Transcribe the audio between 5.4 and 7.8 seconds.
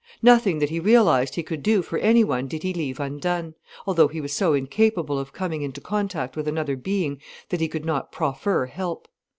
into contact with another being, that he